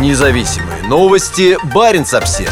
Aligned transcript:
Независимые 0.00 0.82
новости. 0.88 1.56
Барин 1.72 2.02
обсерва 2.02 2.50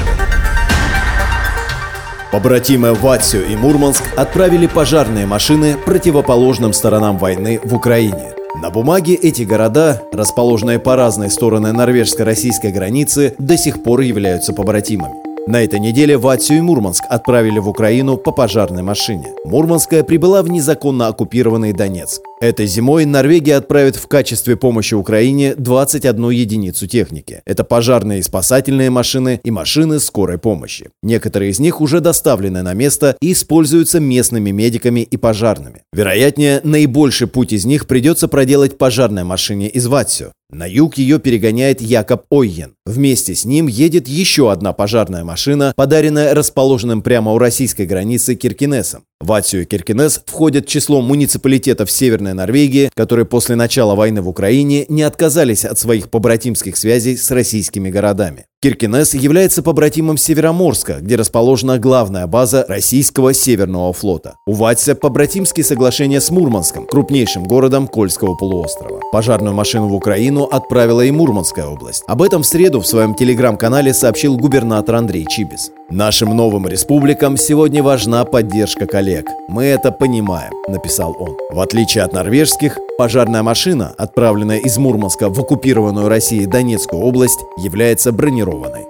Побратимы 2.31 2.95
Ватсю 2.95 3.45
и 3.45 3.57
Мурманск 3.57 4.05
отправили 4.17 4.69
пожарные 4.69 5.27
машины 5.27 5.77
противоположным 5.77 6.73
сторонам 6.73 7.19
войны 7.19 7.59
в 7.65 7.75
Украине. 7.75 8.33
На 8.63 8.71
бумаге 8.71 9.15
эти 9.15 9.43
города, 9.43 10.03
расположенные 10.13 10.79
по 10.79 10.95
разные 10.95 11.31
стороны 11.31 11.73
норвежско-российской 11.73 12.71
границы, 12.71 13.35
до 13.39 13.57
сих 13.57 13.83
пор 13.83 14.03
являются 14.03 14.53
побратимами. 14.53 15.15
На 15.49 15.65
этой 15.65 15.81
неделе 15.81 16.17
Ватсю 16.17 16.55
и 16.55 16.61
Мурманск 16.61 17.05
отправили 17.09 17.59
в 17.59 17.69
Украину 17.69 18.19
по 18.19 18.31
пожарной 18.31 18.85
машине. 18.85 19.33
Мурманская 19.45 20.05
прибыла 20.05 20.43
в 20.43 20.49
незаконно 20.49 21.09
оккупированный 21.09 21.73
Донецк. 21.73 22.23
Этой 22.43 22.67
зимой 22.67 23.05
Норвегия 23.05 23.55
отправит 23.55 23.95
в 23.95 24.09
качестве 24.09 24.57
помощи 24.57 24.95
Украине 24.95 25.55
21 25.55 26.31
единицу 26.31 26.89
техники. 26.89 27.41
Это 27.45 27.63
пожарные 27.63 28.19
и 28.19 28.23
спасательные 28.23 28.91
машины 28.91 29.41
и 29.45 29.53
машины 29.53 30.01
скорой 30.01 30.39
помощи. 30.39 30.91
Некоторые 31.05 31.53
из 31.53 31.61
них 31.61 31.81
уже 31.81 32.01
доставлены 32.01 32.63
на 32.63 32.75
место 32.75 33.17
и 33.21 33.31
используются 33.31 34.01
местными 34.01 34.51
медиками 34.51 35.03
и 35.03 35.17
пожарными. 35.17 35.85
Вероятнее, 35.93 36.61
наибольший 36.65 37.29
путь 37.29 37.53
из 37.53 37.65
них 37.65 37.87
придется 37.87 38.27
проделать 38.27 38.77
пожарной 38.77 39.23
машине 39.23 39.69
из 39.69 39.87
Ватсю. 39.87 40.33
На 40.53 40.67
юг 40.67 40.99
ее 40.99 41.19
перегоняет 41.19 41.81
Якоб 41.81 42.25
Ойен. 42.29 42.75
Вместе 42.85 43.35
с 43.35 43.47
ним 43.47 43.69
едет 43.69 44.07
еще 44.07 44.53
одна 44.53 44.75
пожарная 44.75 45.25
машина, 45.25 45.73
подаренная 45.77 46.35
расположенным 46.35 47.01
прямо 47.01 47.33
у 47.33 47.39
российской 47.39 47.87
границы 47.87 48.35
Киркинесом. 48.35 49.05
Ватсию 49.23 49.63
и 49.63 49.65
Киркинес 49.65 50.23
входят 50.27 50.67
в 50.67 50.69
число 50.69 51.01
муниципалитетов 51.01 51.91
Северной 51.91 52.35
Норвегии, 52.35 52.91
которые 52.95 53.25
после 53.25 53.57
начала 53.57 53.95
войны 53.95 54.23
в 54.23 54.29
Украине 54.29 54.87
не 54.89 55.03
отказались 55.03 55.65
от 55.65 55.79
своих 55.79 56.11
побратимских 56.11 56.77
связей 56.77 57.17
с 57.17 57.31
российскими 57.31 57.91
городами. 57.91 58.47
Киркинес 58.63 59.15
является 59.15 59.61
побратимом 59.61 60.17
Североморска, 60.17 60.99
где 61.01 61.17
расположена 61.17 61.81
главная 61.81 62.29
база 62.29 62.65
российского 62.69 63.35
Северного 63.35 63.93
флота. 63.93 64.37
У 64.47 64.53
Ватся 64.53 64.95
побратимские 64.95 65.65
соглашения 65.65 66.21
с 66.21 66.31
Мурманском, 66.31 66.87
крупнейшим 66.87 67.43
городом 67.43 67.89
Кольского 67.89 68.37
полуострова. 68.37 69.01
Пожарную 69.11 69.53
машину 69.53 69.89
в 69.89 69.95
Украину 69.97 70.45
отправила 70.45 71.01
и 71.01 71.11
Мурманская 71.11 71.67
область. 71.67 72.05
Об 72.07 72.23
этом 72.23 72.43
в 72.43 72.47
среду 72.47 72.81
в 72.81 72.87
своем 72.87 73.17
телеграм-канале 73.17 73.93
сообщил 73.93 74.37
губернатор 74.37 74.95
Андрей 74.95 75.27
Чибис. 75.29 75.73
Нашим 75.91 76.37
новым 76.37 76.69
республикам 76.69 77.37
сегодня 77.37 77.83
важна 77.83 78.25
поддержка 78.25 78.87
коллег. 78.87 79.27
Мы 79.49 79.65
это 79.65 79.91
понимаем, 79.91 80.53
написал 80.69 81.17
он. 81.19 81.37
В 81.51 81.59
отличие 81.59 82.05
от 82.05 82.13
норвежских, 82.13 82.79
пожарная 82.99 83.43
машина, 83.43 83.95
отправленная 83.97 84.59
из 84.59 84.79
Мурманска 84.79 85.29
в 85.29 85.39
оккупированную 85.39 86.09
Россией 86.09 86.47
Донецкую 86.47 87.03
область, 87.03 87.41
является 87.59 88.13
бронированной. 88.13 88.87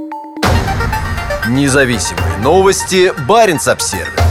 Независимые 1.48 2.38
новости. 2.42 3.12
Барин 3.26 3.58
обсервис 3.66 4.21